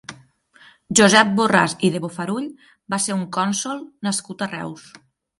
[0.99, 2.47] Josep Borràs i de Bofarull
[2.93, 4.87] va ser un cònsol nascut a Reus.